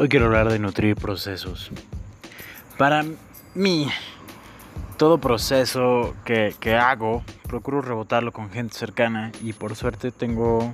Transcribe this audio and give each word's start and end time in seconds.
Hoy 0.00 0.08
quiero 0.08 0.26
hablar 0.26 0.48
de 0.48 0.60
nutrir 0.60 0.94
procesos. 0.94 1.72
Para 2.76 3.04
mí, 3.56 3.88
todo 4.96 5.18
proceso 5.18 6.14
que, 6.24 6.54
hago, 6.76 7.24
procuro 7.48 7.82
rebotarlo 7.82 8.30
con 8.30 8.48
gente 8.48 8.78
cercana 8.78 9.32
y 9.42 9.54
por 9.54 9.74
suerte 9.74 10.12
tengo 10.12 10.72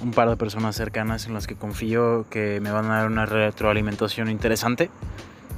un 0.00 0.12
par 0.12 0.30
de 0.30 0.38
personas 0.38 0.74
cercanas 0.74 1.26
en 1.26 1.34
las 1.34 1.46
que 1.46 1.54
confío 1.54 2.24
que 2.30 2.60
me 2.62 2.70
van 2.70 2.86
a 2.86 3.00
dar 3.00 3.08
una 3.08 3.26
retroalimentación 3.26 4.30
interesante 4.30 4.88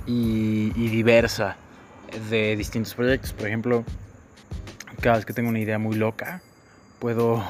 y, 0.04 0.72
y 0.74 0.88
diversa 0.88 1.58
de 2.30 2.56
distintos 2.56 2.94
proyectos. 2.94 3.32
Por 3.32 3.46
ejemplo, 3.46 3.84
cada 5.00 5.18
vez 5.18 5.24
que 5.24 5.32
tengo 5.32 5.50
una 5.50 5.60
idea 5.60 5.78
muy 5.78 5.94
loca, 5.94 6.42
puedo 6.98 7.44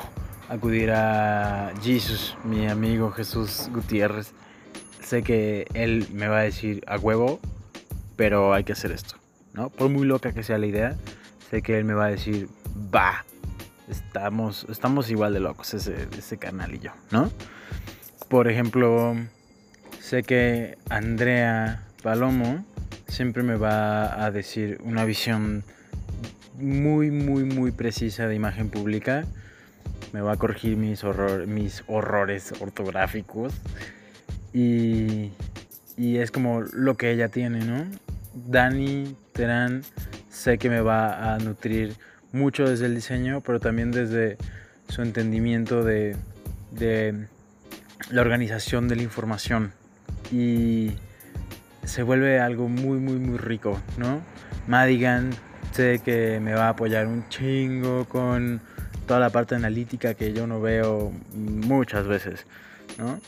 acudir 0.51 0.91
a 0.91 1.73
Jesus, 1.83 2.37
mi 2.45 2.69
amigo 2.69 3.13
Jesús 3.13 3.71
Gutiérrez 3.73 4.35
sé 5.07 5.23
que 5.23 5.67
él 5.75 6.09
me 6.13 6.27
va 6.27 6.41
a 6.41 6.43
decir 6.43 6.83
a 6.89 6.99
huevo, 6.99 7.39
pero 8.17 8.53
hay 8.53 8.65
que 8.65 8.73
hacer 8.73 8.91
esto, 8.91 9.15
¿no? 9.55 9.71
Por 9.71 9.89
muy 9.89 10.05
loca 10.05 10.33
que 10.33 10.43
sea 10.43 10.59
la 10.59 10.67
idea, 10.67 10.97
sé 11.49 11.63
que 11.63 11.79
él 11.79 11.85
me 11.85 11.95
va 11.95 12.07
a 12.07 12.11
decir, 12.11 12.49
va, 12.93 13.25
estamos, 13.89 14.67
estamos 14.69 15.09
igual 15.09 15.33
de 15.33 15.39
locos 15.39 15.75
ese, 15.75 16.09
ese 16.19 16.39
canal 16.39 16.75
y 16.75 16.81
yo, 16.81 16.91
¿no? 17.13 17.31
Por 18.29 18.49
ejemplo, 18.49 19.15
sé 20.01 20.25
que 20.25 20.77
Andrea 20.91 21.85
Palomo 22.03 22.65
siempre 23.07 23.45
me 23.45 23.55
va 23.55 24.25
a 24.25 24.33
decir 24.33 24.81
una 24.83 25.05
visión 25.05 25.63
muy, 26.59 27.13
muy, 27.13 27.45
muy 27.45 27.71
precisa 27.71 28.27
de 28.27 28.35
imagen 28.35 28.71
pública. 28.71 29.25
Me 30.13 30.21
va 30.21 30.33
a 30.33 30.37
corregir 30.37 30.77
mis, 30.77 31.05
horror, 31.05 31.47
mis 31.47 31.85
horrores 31.87 32.53
ortográficos 32.61 33.53
y, 34.57 35.33
es 36.17 36.31
como 36.31 36.63
lo 36.63 36.97
que 36.97 37.11
ella 37.11 37.29
tiene, 37.29 37.65
¿no? 37.65 37.85
Dani 38.35 39.15
Terán 39.33 39.83
sé 40.31 40.57
que 40.57 40.71
me 40.71 40.81
va 40.81 41.35
a 41.35 41.39
nutrir 41.39 41.95
mucho 42.33 42.69
desde 42.69 42.87
el 42.87 42.95
diseño, 42.95 43.43
pero 43.43 43.61
también 43.61 43.91
desde 43.91 44.39
su 44.89 45.03
entendimiento 45.03 45.85
de, 45.85 46.17
la 48.11 48.21
organización 48.21 48.89
de 48.89 48.97
la 48.97 49.03
información. 49.03 49.73
Y 50.33 50.93
se 51.85 52.03
vuelve 52.03 52.41
algo 52.41 52.69
muy, 52.69 52.99
muy, 52.99 53.19
muy 53.19 53.37
rico, 53.37 53.79
¿no? 53.99 54.23
Madigan 54.67 55.31
sé 55.73 56.01
que 56.03 56.41
me 56.41 56.55
va 56.55 56.67
a 56.67 56.69
apoyar 56.71 57.07
un 57.07 57.29
chingo 57.29 58.07
con 58.07 58.63
toda 59.07 59.21
la 59.21 59.29
parte 59.29 59.55
analítica 59.55 60.15
que 60.15 60.33
yo 60.33 60.47
no 60.47 60.63
veo 60.63 61.13
muchas 61.35 62.07
veces, 62.07 62.47
¿no? 62.97 63.21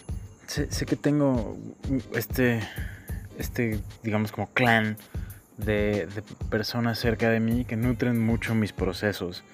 Sé, 0.48 0.86
que 0.86 0.96
tengo 0.96 1.56
este, 2.14 2.60
este, 3.38 3.78
digamos, 4.02 4.32
como 4.32 4.48
clan 4.48 4.96
de, 5.58 6.08
personas 6.50 6.98
cerca 6.98 7.28
de 7.30 7.40
mí 7.40 7.64
que 7.64 7.76
nutren 7.76 8.24
mucho 8.24 8.54
mis 8.54 8.72
procesos. 8.72 9.44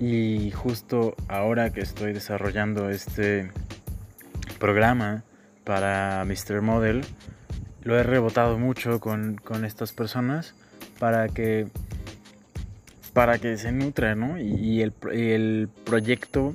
Y 0.00 0.50
justo 0.52 1.14
ahora 1.28 1.70
que 1.70 1.80
estoy 1.80 2.12
desarrollando 2.12 2.90
este 2.90 3.50
programa 4.58 5.24
para 5.64 6.24
Mr. 6.24 6.62
Model, 6.62 7.04
lo 7.82 7.98
he 7.98 8.02
rebotado 8.02 8.58
mucho 8.58 9.00
con, 9.00 9.40
estas 9.64 9.92
personas 9.92 10.54
para 10.98 11.28
que 11.28 11.66
para 13.12 13.38
que 13.38 13.56
se 13.56 13.72
nutra, 13.72 14.14
¿no? 14.14 14.38
Y, 14.38 14.82
el, 14.82 14.92
el, 15.10 15.68
proyecto 15.84 16.54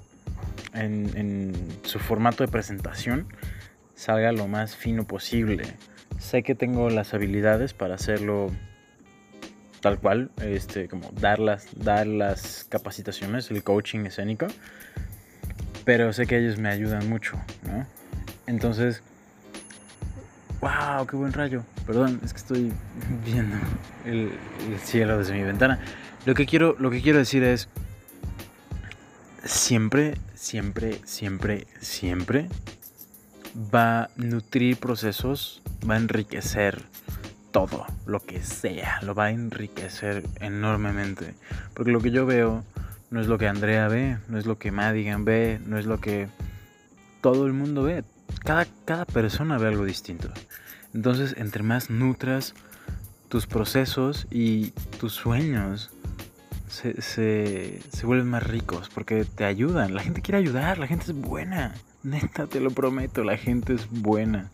en, 0.74 1.10
en, 1.16 1.54
su 1.84 2.00
formato 2.00 2.44
de 2.44 2.52
presentación 2.52 3.28
salga 3.96 4.32
lo 4.32 4.48
más 4.48 4.76
fino 4.76 5.06
posible. 5.06 5.64
Sé 6.20 6.44
que 6.44 6.56
tengo 6.56 6.90
las 6.90 7.14
habilidades 7.14 7.74
para 7.74 7.96
hacerlo 7.96 8.52
tal 9.84 10.00
cual, 10.00 10.32
este, 10.42 10.88
como 10.88 11.12
dar 11.12 11.40
las, 11.40 11.68
dar 11.76 12.08
las 12.08 12.66
capacitaciones, 12.70 13.52
el 13.52 13.64
coaching 13.64 14.06
escénico, 14.06 14.48
pero 15.84 16.14
sé 16.14 16.26
que 16.26 16.38
ellos 16.38 16.58
me 16.58 16.70
ayudan 16.70 17.10
mucho, 17.10 17.38
¿no? 17.64 17.86
Entonces, 18.48 19.04
wow, 20.62 21.06
qué 21.06 21.18
buen 21.18 21.34
rayo. 21.34 21.64
Perdón, 21.86 22.22
es 22.24 22.32
que 22.32 22.38
estoy 22.38 22.74
viendo 23.26 23.58
el, 24.06 24.32
el 24.70 24.80
cielo 24.80 25.18
desde 25.18 25.34
mi 25.34 25.44
ventana. 25.44 25.80
Lo 26.26 26.34
que 26.34 26.46
quiero, 26.46 26.78
lo 26.80 26.90
que 26.90 27.02
quiero 27.02 27.20
decir 27.20 27.44
es, 27.44 27.68
siempre, 29.44 30.16
siempre, 30.36 31.00
siempre, 31.06 31.68
siempre 31.80 32.50
va 33.74 34.04
a 34.04 34.10
nutrir 34.16 34.78
procesos, 34.78 35.62
va 35.88 35.96
a 35.96 35.98
enriquecer 35.98 36.82
todo, 37.52 37.86
lo 38.06 38.20
que 38.20 38.42
sea, 38.42 39.00
lo 39.04 39.14
va 39.14 39.26
a 39.26 39.32
enriquecer 39.32 40.24
enormemente. 40.40 41.36
Porque 41.74 41.92
lo 41.92 42.02
que 42.02 42.12
yo 42.12 42.26
veo 42.26 42.64
no 43.12 43.22
es 43.22 43.28
lo 43.28 43.38
que 43.38 43.48
Andrea 43.48 43.88
ve, 43.88 44.18
no 44.28 44.40
es 44.40 44.46
lo 44.46 44.58
que 44.58 44.72
Madigan 44.72 45.24
ve, 45.24 45.60
no 45.66 45.78
es 45.78 45.86
lo 45.86 46.00
que 46.00 46.28
todo 47.22 47.46
el 47.46 47.54
mundo 47.54 47.84
ve. 47.84 48.04
Cada, 48.44 48.66
cada 48.86 49.06
persona 49.06 49.58
ve 49.58 49.68
algo 49.68 49.86
distinto. 49.86 50.32
Entonces, 50.94 51.36
entre 51.38 51.64
más 51.64 51.90
nutras 51.90 52.56
tus 53.30 53.46
procesos 53.46 54.28
y 54.32 54.72
tus 55.00 55.14
sueños, 55.14 55.93
se, 56.74 57.82
se, 57.92 58.06
vuelven 58.06 58.30
más 58.30 58.44
ricos 58.44 58.90
porque 58.90 59.26
te 59.26 59.46
ayudan. 59.46 59.94
La 59.94 60.02
gente 60.02 60.22
quiere 60.22 60.40
ayudar, 60.40 60.80
la 60.80 60.88
gente 60.88 61.06
es 61.06 61.14
buena. 61.14 61.76
Neta, 62.02 62.48
te 62.48 62.60
lo 62.60 62.72
prometo, 62.72 63.24
la 63.24 63.38
gente 63.38 63.74
es 63.74 63.88
buena. 63.90 64.50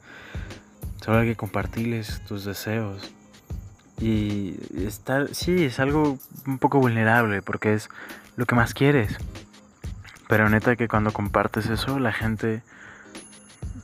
Solo 1.02 1.20
hay 1.20 1.30
que 1.30 1.36
compartirles 1.38 2.22
tus 2.26 2.44
deseos. 2.44 3.14
Y 4.00 4.56
estar, 4.78 5.34
sí, 5.34 5.64
es 5.64 5.80
algo 5.80 6.20
un 6.46 6.58
poco 6.58 6.80
vulnerable 6.80 7.42
porque 7.42 7.74
es 7.74 7.90
lo 8.36 8.46
que 8.46 8.56
más 8.56 8.74
quieres. 8.74 9.18
Pero 10.28 10.50
neta 10.50 10.76
que 10.76 10.88
cuando 10.88 11.12
compartes 11.14 11.68
eso, 11.68 12.00
la 12.00 12.12
gente 12.12 12.62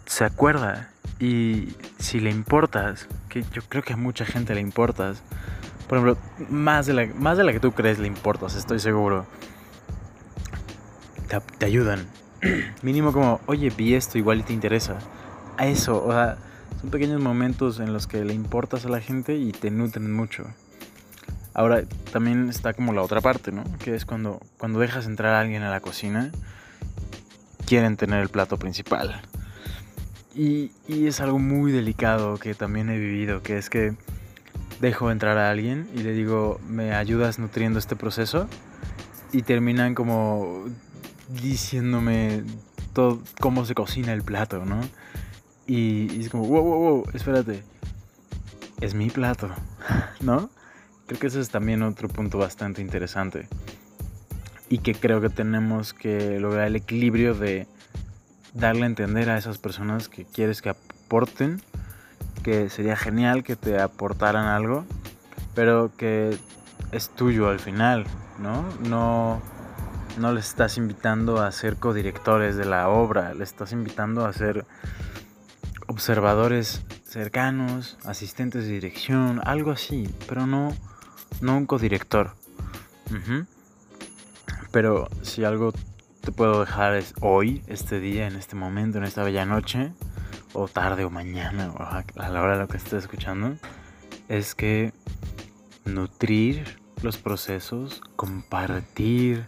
se 0.06 0.25
acuerda. 0.25 0.90
Y 1.19 1.69
si 2.00 2.19
le 2.19 2.31
importas, 2.31 3.07
que 3.29 3.44
yo 3.53 3.62
creo 3.69 3.81
que 3.81 3.94
a 3.94 3.97
mucha 3.97 4.25
gente 4.25 4.53
le 4.53 4.62
importas, 4.62 5.24
por 5.88 5.97
ejemplo, 5.97 6.18
más 6.50 6.85
de 6.85 6.94
la, 6.94 7.06
más 7.07 7.38
de 7.38 7.44
la 7.44 7.51
que 7.51 7.59
tú 7.59 7.72
crees 7.72 8.00
le 8.00 8.07
importas, 8.07 8.56
estoy 8.56 8.79
seguro, 8.79 9.25
te, 11.59 11.66
ayudan 11.66 12.07
mínimo 12.81 13.12
como, 13.12 13.40
oye, 13.46 13.69
vi 13.69 13.94
esto, 13.94 14.18
igual 14.18 14.40
y 14.40 14.44
te 14.44 14.53
interesa. 14.53 14.97
A 15.57 15.68
eso, 15.68 16.03
o 16.03 16.12
sea, 16.12 16.38
son 16.81 16.90
pequeños 16.90 17.22
momentos 17.22 17.79
en 17.79 17.94
los 17.94 18.07
que 18.07 18.25
le 18.25 18.34
importas 18.34 18.85
a 18.85 18.90
la 18.90 19.00
gente 19.00 19.35
y 19.35 19.51
te 19.51 19.72
nutren 19.72 20.12
mucho. 20.12 20.45
Ahora, 21.53 21.84
también 22.12 22.50
está 22.50 22.74
como 22.74 22.91
la 22.91 23.01
otra 23.01 23.22
parte, 23.22 23.51
¿no? 23.51 23.63
Que 23.79 23.95
es 23.95 24.06
cuando, 24.06 24.41
cuando 24.57 24.79
dejas 24.79 25.06
entrar 25.06 25.34
a 25.34 25.40
alguien 25.40 25.63
a 25.63 25.69
la 25.69 25.79
cocina, 25.79 26.31
quieren 27.66 27.95
tener 27.95 28.22
el 28.22 28.29
plato 28.29 28.57
principal. 28.57 29.22
Y, 30.34 30.72
y 30.85 31.07
es 31.07 31.22
algo 31.22 31.40
muy 31.40 31.72
delicado 31.72 32.38
que 32.38 32.56
también 32.56 32.90
he 32.90 32.97
vivido, 32.97 33.41
que 33.41 33.57
es 33.57 33.69
que 33.69 33.95
dejo 34.80 35.12
entrar 35.12 35.38
a 35.38 35.50
alguien 35.50 35.90
y 35.96 36.00
le 36.00 36.13
digo, 36.13 36.59
¿me 36.68 36.94
ayudas 36.94 37.40
nutriendo 37.40 37.80
este 37.80 37.96
proceso? 37.96 38.47
Y 39.31 39.41
terminan 39.44 39.96
como 39.96 40.66
diciéndome 41.30 42.44
todo 42.94 43.22
cómo 43.40 43.66
se 43.66 43.75
cocina 43.75 44.13
el 44.13 44.24
plato, 44.24 44.66
¿no? 44.66 44.81
Y, 45.68 46.22
es 46.22 46.30
como, 46.30 46.46
wow, 46.46 46.63
wow, 46.63 46.80
wow, 46.80 47.03
espérate, 47.13 47.63
es 48.81 48.94
mi 48.94 49.09
plato, 49.09 49.50
¿no? 50.22 50.50
Creo 51.07 51.19
que 51.19 51.28
ese 51.28 51.40
es 51.40 51.50
también 51.50 51.84
otro 51.84 52.07
punto 52.07 52.38
bastante 52.38 52.81
interesante. 52.81 53.47
Y 54.69 54.80
que 54.80 54.96
creo 54.96 55.22
que 55.22 55.30
tenemos 55.30 55.94
que 55.94 56.40
lograr 56.40 56.68
el 56.68 56.75
equilibrio 56.75 57.36
de 57.36 57.68
darle 58.54 58.83
a 58.83 58.88
entender 58.88 59.30
a 59.30 59.38
esas 59.38 59.57
personas 59.57 60.10
que 60.10 60.25
quieres 60.25 60.62
que 60.62 60.69
aporten, 60.69 61.62
que 62.45 62.69
sería 62.69 62.95
genial 62.95 63.44
que 63.44 63.56
te 63.56 63.81
aportaran 63.81 64.45
algo, 64.45 64.86
pero 65.56 65.92
que 65.97 66.38
es 66.92 67.09
tuyo 67.09 67.50
al 67.50 67.59
final, 67.59 68.06
¿no? 68.38 68.63
No 68.88 69.42
no 70.19 70.31
les 70.31 70.50
estás 70.50 70.77
invitando 70.77 71.42
a 71.42 71.51
ser 71.51 71.77
codirectores 71.77 72.56
de 72.56 72.65
la 72.65 72.88
obra, 72.88 73.33
les 73.33 73.50
estás 73.50 73.71
invitando 73.71 74.27
a 74.27 74.31
ser 74.31 74.63
observadores 75.88 76.83
cercanos, 77.03 77.97
asistentes 78.06 78.65
de 78.65 78.74
dirección, 78.74 79.41
algo 79.44 79.71
así, 79.71 80.07
pero 80.27 80.45
no, 80.45 80.71
no 81.41 81.57
un 81.57 81.65
codirector. 81.65 82.36
Pero 84.71 85.09
si 85.24 85.44
algo 85.44 85.74
te 86.21 86.31
puedo 86.31 86.59
dejar 86.59 86.94
es 86.94 87.15
hoy, 87.21 87.63
este 87.65 88.00
día, 88.00 88.27
en 88.27 88.36
este 88.36 88.56
momento, 88.56 89.00
en 89.00 89.03
esta 89.03 89.24
bella 89.24 89.45
noche, 89.45 89.91
o 90.53 90.68
tarde 90.68 91.06
o 91.06 91.09
mañana 91.09 91.71
o 91.71 91.81
a 91.81 92.30
la 92.30 92.42
hora 92.42 92.53
de 92.53 92.59
lo 92.59 92.68
que 92.68 92.77
estés 92.77 92.94
escuchando, 92.94 93.56
es 94.30 94.56
que 94.56 94.94
nutrir 95.86 96.80
los 97.01 97.18
procesos, 97.18 98.01
compartir 98.15 99.45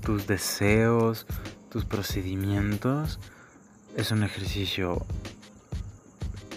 tus 0.00 0.26
deseos, 0.26 1.26
tus 1.68 1.84
procedimientos, 1.84 3.18
es 3.96 4.10
un 4.12 4.22
ejercicio 4.22 5.04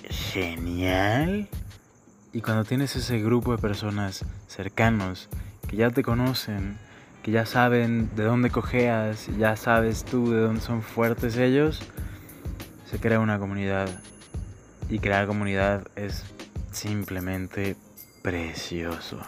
genial. 0.09 1.49
Y 2.31 2.41
cuando 2.41 2.63
tienes 2.63 2.95
ese 2.95 3.19
grupo 3.19 3.51
de 3.51 3.61
personas 3.61 4.25
cercanos 4.47 5.29
que 5.67 5.75
ya 5.75 5.89
te 5.89 6.03
conocen, 6.03 6.77
que 7.21 7.31
ya 7.31 7.45
saben 7.45 8.09
de 8.15 8.23
dónde 8.23 8.49
cojeas, 8.49 9.27
ya 9.37 9.55
sabes 9.55 10.03
tú 10.03 10.31
de 10.31 10.41
dónde 10.41 10.61
son 10.61 10.81
fuertes 10.81 11.37
ellos, 11.37 11.81
se 12.93 12.99
crea 12.99 13.19
una 13.19 13.39
comunidad 13.39 13.89
y 14.87 14.99
crear 14.99 15.25
comunidad 15.25 15.87
es 15.95 16.23
simplemente 16.71 17.75
precioso. 18.21 19.19